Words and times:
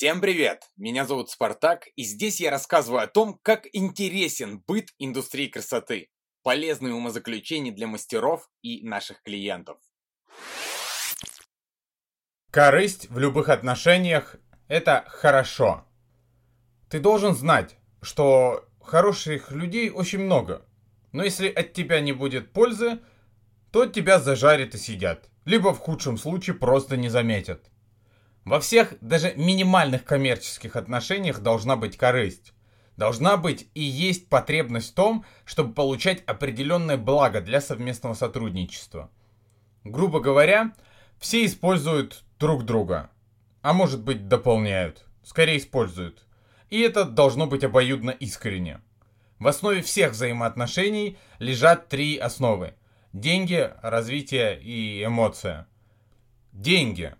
Всем 0.00 0.22
привет! 0.22 0.62
Меня 0.78 1.04
зовут 1.04 1.28
Спартак, 1.28 1.88
и 1.94 2.04
здесь 2.04 2.40
я 2.40 2.50
рассказываю 2.50 3.02
о 3.02 3.06
том, 3.06 3.38
как 3.42 3.66
интересен 3.74 4.64
быт 4.66 4.88
индустрии 4.98 5.46
красоты, 5.46 6.08
полезные 6.42 6.94
умозаключения 6.94 7.70
для 7.70 7.86
мастеров 7.86 8.48
и 8.62 8.82
наших 8.82 9.22
клиентов. 9.22 9.76
Корысть 12.50 13.10
в 13.10 13.18
любых 13.18 13.50
отношениях– 13.50 14.36
это 14.68 15.04
хорошо. 15.06 15.84
Ты 16.88 16.98
должен 16.98 17.34
знать, 17.34 17.76
что 18.00 18.64
хороших 18.80 19.52
людей 19.52 19.90
очень 19.90 20.20
много, 20.20 20.66
но 21.12 21.24
если 21.24 21.48
от 21.48 21.74
тебя 21.74 22.00
не 22.00 22.12
будет 22.12 22.54
пользы, 22.54 23.00
то 23.70 23.84
тебя 23.84 24.18
зажарят 24.18 24.74
и 24.74 24.78
съедят, 24.78 25.28
либо 25.44 25.74
в 25.74 25.78
худшем 25.78 26.16
случае 26.16 26.56
просто 26.56 26.96
не 26.96 27.10
заметят. 27.10 27.70
Во 28.44 28.58
всех, 28.60 28.94
даже 29.00 29.34
минимальных 29.36 30.04
коммерческих 30.04 30.76
отношениях 30.76 31.40
должна 31.40 31.76
быть 31.76 31.96
корысть. 31.96 32.52
Должна 32.96 33.36
быть 33.36 33.68
и 33.74 33.82
есть 33.82 34.28
потребность 34.28 34.92
в 34.92 34.94
том, 34.94 35.24
чтобы 35.44 35.74
получать 35.74 36.22
определенное 36.24 36.96
благо 36.96 37.40
для 37.40 37.60
совместного 37.60 38.14
сотрудничества. 38.14 39.10
Грубо 39.84 40.20
говоря, 40.20 40.72
все 41.18 41.44
используют 41.44 42.24
друг 42.38 42.64
друга. 42.64 43.10
А 43.62 43.72
может 43.72 44.02
быть 44.02 44.28
дополняют. 44.28 45.06
Скорее 45.22 45.58
используют. 45.58 46.26
И 46.70 46.80
это 46.80 47.04
должно 47.04 47.46
быть 47.46 47.64
обоюдно 47.64 48.10
искренне. 48.10 48.80
В 49.38 49.46
основе 49.48 49.82
всех 49.82 50.12
взаимоотношений 50.12 51.18
лежат 51.38 51.88
три 51.88 52.16
основы. 52.16 52.74
Деньги, 53.12 53.70
развитие 53.82 54.60
и 54.60 55.04
эмоция. 55.04 55.66
Деньги 56.52 57.14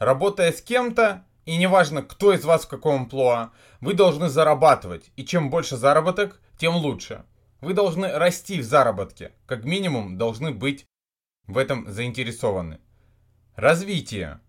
Работая 0.00 0.50
с 0.50 0.62
кем-то, 0.62 1.26
и 1.44 1.58
неважно, 1.58 2.02
кто 2.02 2.32
из 2.32 2.42
вас 2.42 2.64
в 2.64 2.68
каком 2.68 3.02
амплуа, 3.02 3.52
вы 3.82 3.92
должны 3.92 4.30
зарабатывать. 4.30 5.10
И 5.16 5.26
чем 5.26 5.50
больше 5.50 5.76
заработок, 5.76 6.40
тем 6.58 6.74
лучше. 6.74 7.26
Вы 7.60 7.74
должны 7.74 8.10
расти 8.10 8.60
в 8.60 8.64
заработке. 8.64 9.32
Как 9.44 9.64
минимум, 9.64 10.16
должны 10.16 10.52
быть 10.52 10.86
в 11.46 11.58
этом 11.58 11.86
заинтересованы. 11.92 12.80
Развитие. 13.56 14.40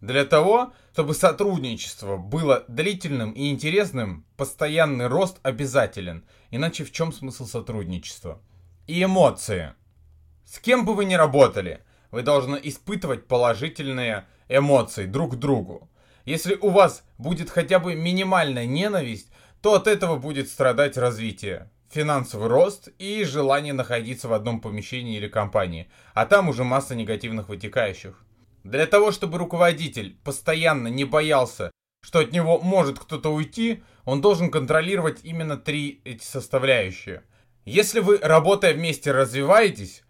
Для 0.00 0.24
того, 0.24 0.72
чтобы 0.92 1.14
сотрудничество 1.14 2.16
было 2.16 2.64
длительным 2.68 3.32
и 3.32 3.50
интересным, 3.50 4.24
постоянный 4.36 5.08
рост 5.08 5.40
обязателен. 5.42 6.24
Иначе 6.52 6.84
в 6.84 6.92
чем 6.92 7.12
смысл 7.12 7.46
сотрудничества? 7.46 8.40
И 8.86 9.02
эмоции. 9.02 9.74
С 10.44 10.60
кем 10.60 10.84
бы 10.84 10.94
вы 10.94 11.04
ни 11.04 11.14
работали, 11.14 11.82
вы 12.12 12.22
должны 12.22 12.60
испытывать 12.62 13.26
положительные 13.26 14.26
эмоций 14.50 15.06
друг 15.06 15.34
к 15.34 15.36
другу. 15.36 15.88
Если 16.26 16.56
у 16.56 16.68
вас 16.68 17.04
будет 17.16 17.48
хотя 17.48 17.78
бы 17.78 17.94
минимальная 17.94 18.66
ненависть, 18.66 19.30
то 19.62 19.74
от 19.74 19.86
этого 19.86 20.16
будет 20.16 20.48
страдать 20.48 20.96
развитие, 20.96 21.70
финансовый 21.90 22.48
рост 22.48 22.88
и 22.98 23.24
желание 23.24 23.72
находиться 23.72 24.28
в 24.28 24.32
одном 24.32 24.60
помещении 24.60 25.16
или 25.16 25.28
компании, 25.28 25.88
а 26.14 26.26
там 26.26 26.48
уже 26.48 26.64
масса 26.64 26.94
негативных 26.94 27.48
вытекающих. 27.48 28.22
Для 28.64 28.86
того, 28.86 29.12
чтобы 29.12 29.38
руководитель 29.38 30.16
постоянно 30.22 30.88
не 30.88 31.04
боялся, 31.04 31.70
что 32.02 32.18
от 32.18 32.32
него 32.32 32.58
может 32.58 32.98
кто-то 32.98 33.32
уйти, 33.32 33.82
он 34.04 34.20
должен 34.20 34.50
контролировать 34.50 35.20
именно 35.22 35.56
три 35.56 36.00
эти 36.04 36.24
составляющие. 36.24 37.22
Если 37.64 38.00
вы, 38.00 38.18
работая 38.18 38.74
вместе, 38.74 39.12
развиваетесь, 39.12 40.02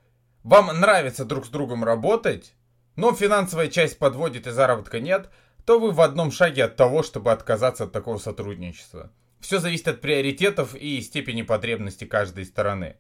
вам 0.43 0.69
нравится 0.81 1.25
друг 1.25 1.47
с 1.47 1.49
другом 1.49 1.85
работать, 1.85 2.55
но 2.97 3.13
финансовая 3.13 3.69
часть 3.69 3.99
подводит 3.99 4.47
и 4.47 4.51
заработка 4.51 5.01
нет, 5.01 5.31
то 5.65 5.79
вы 5.79 5.93
в 5.93 6.01
одном 6.01 6.31
шаге 6.31 6.65
от 6.65 6.77
того, 6.77 7.03
чтобы 7.03 7.33
отказаться 7.33 7.85
от 7.85 7.93
такого 7.93 8.19
сотрудничества. 8.19 9.13
Все 9.41 9.59
зависит 9.59 9.89
от 9.89 10.01
приоритетов 10.01 10.75
и 10.75 11.01
степени 11.01 11.43
потребности 11.43 12.05
каждой 12.05 12.45
стороны. 12.45 12.97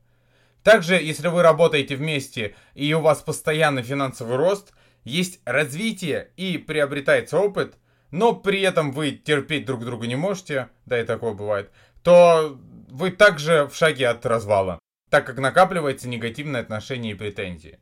Также, 0.63 0.95
если 0.95 1.29
вы 1.29 1.43
работаете 1.43 1.97
вместе 1.97 2.55
и 2.75 2.93
у 2.95 3.01
вас 3.01 3.23
постоянный 3.23 3.83
финансовый 3.83 4.37
рост, 4.37 4.73
есть 5.05 5.41
развитие 5.45 6.31
и 6.37 6.59
приобретается 6.59 7.39
опыт, 7.39 7.77
но 8.11 8.35
при 8.35 8.61
этом 8.61 8.93
вы 8.93 9.13
терпеть 9.13 9.65
друг 9.65 9.85
друга 9.85 10.07
не 10.07 10.17
можете, 10.17 10.69
да 10.85 11.01
и 11.01 11.05
такое 11.05 11.33
бывает, 11.33 11.71
то 12.03 12.59
вы 12.89 13.11
также 13.11 13.69
в 13.69 13.75
шаге 13.75 14.09
от 14.09 14.27
развала, 14.27 14.79
так 15.11 15.27
как 15.27 15.39
накапливается 15.39 16.09
негативное 16.09 16.61
отношение 16.61 17.13
и 17.13 17.17
претензии. 17.17 17.79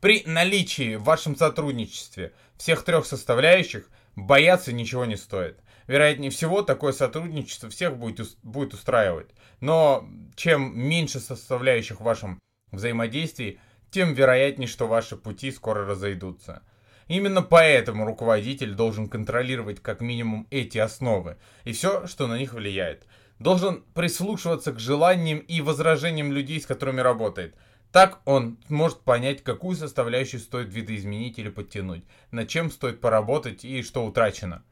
При 0.00 0.22
наличии 0.24 0.96
в 0.96 1.02
вашем 1.02 1.36
сотрудничестве 1.36 2.32
всех 2.56 2.84
трех 2.84 3.04
составляющих 3.04 3.90
бояться 4.16 4.72
ничего 4.72 5.04
не 5.04 5.16
стоит. 5.16 5.60
Вероятнее 5.86 6.30
всего, 6.30 6.62
такое 6.62 6.92
сотрудничество 6.92 7.68
всех 7.68 7.98
будет, 7.98 8.36
будет 8.42 8.72
устраивать. 8.72 9.28
Но 9.60 10.08
чем 10.36 10.78
меньше 10.78 11.20
составляющих 11.20 12.00
в 12.00 12.04
вашем 12.04 12.38
взаимодействии, 12.72 13.60
тем 13.90 14.14
вероятнее, 14.14 14.68
что 14.68 14.86
ваши 14.86 15.16
пути 15.16 15.50
скоро 15.50 15.84
разойдутся. 15.84 16.62
Именно 17.06 17.42
поэтому 17.42 18.06
руководитель 18.06 18.72
должен 18.72 19.08
контролировать 19.08 19.80
как 19.82 20.00
минимум 20.00 20.46
эти 20.50 20.78
основы 20.78 21.36
и 21.64 21.72
все, 21.72 22.06
что 22.06 22.26
на 22.26 22.38
них 22.38 22.54
влияет. 22.54 23.04
Должен 23.38 23.82
прислушиваться 23.94 24.72
к 24.72 24.78
желаниям 24.78 25.38
и 25.40 25.60
возражениям 25.60 26.32
людей, 26.32 26.58
с 26.58 26.66
которыми 26.66 27.02
работает– 27.02 27.54
так 27.92 28.20
он 28.24 28.58
может 28.68 29.00
понять, 29.00 29.42
какую 29.42 29.76
составляющую 29.76 30.40
стоит 30.40 30.72
видоизменить 30.72 31.38
или 31.38 31.48
подтянуть, 31.48 32.04
над 32.30 32.48
чем 32.48 32.70
стоит 32.70 33.00
поработать 33.00 33.64
и 33.64 33.82
что 33.82 34.04
утрачено. 34.04 34.62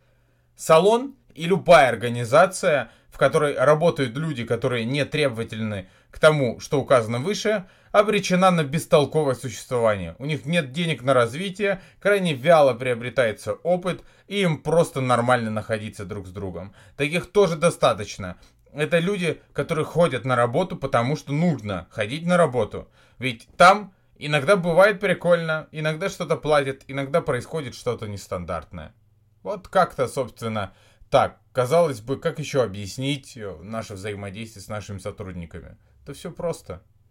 Салон 0.56 1.14
и 1.34 1.46
любая 1.46 1.88
организация, 1.88 2.90
в 3.10 3.18
которой 3.18 3.56
работают 3.56 4.16
люди, 4.16 4.44
которые 4.44 4.84
не 4.84 5.04
требовательны 5.04 5.88
к 6.10 6.18
тому, 6.18 6.60
что 6.60 6.80
указано 6.80 7.18
выше, 7.18 7.66
обречена 7.92 8.50
на 8.50 8.64
бестолковое 8.64 9.34
существование. 9.34 10.14
У 10.18 10.24
них 10.24 10.44
нет 10.44 10.72
денег 10.72 11.02
на 11.02 11.14
развитие, 11.14 11.80
крайне 12.00 12.34
вяло 12.34 12.74
приобретается 12.74 13.54
опыт, 13.54 14.02
и 14.26 14.42
им 14.42 14.58
просто 14.58 15.00
нормально 15.00 15.50
находиться 15.50 16.04
друг 16.04 16.26
с 16.26 16.30
другом. 16.30 16.74
Таких 16.96 17.30
тоже 17.30 17.56
достаточно. 17.56 18.36
Это 18.72 18.98
люди, 18.98 19.40
которые 19.52 19.84
ходят 19.84 20.24
на 20.24 20.36
работу, 20.36 20.76
потому 20.76 21.16
что 21.16 21.32
нужно 21.32 21.88
ходить 21.90 22.26
на 22.26 22.36
работу. 22.36 22.88
Ведь 23.18 23.48
там 23.56 23.94
иногда 24.16 24.56
бывает 24.56 25.00
прикольно, 25.00 25.68
иногда 25.72 26.08
что-то 26.08 26.36
платят, 26.36 26.82
иногда 26.88 27.20
происходит 27.20 27.74
что-то 27.74 28.06
нестандартное. 28.06 28.94
Вот 29.42 29.68
как-то, 29.68 30.08
собственно, 30.08 30.74
так. 31.10 31.40
Казалось 31.52 32.00
бы, 32.00 32.18
как 32.18 32.38
еще 32.38 32.62
объяснить 32.62 33.38
наше 33.62 33.94
взаимодействие 33.94 34.62
с 34.62 34.68
нашими 34.68 34.98
сотрудниками? 34.98 35.76
Это 36.04 36.14
все 36.14 36.30
просто. 36.30 36.82